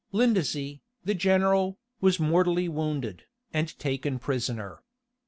Lindesey, 0.11 0.81
the 1.05 1.13
general, 1.13 1.77
was 1.99 2.19
mortally 2.19 2.67
wounded, 2.67 3.25
and 3.53 3.77
taken 3.77 4.17
prisoner. 4.17 4.81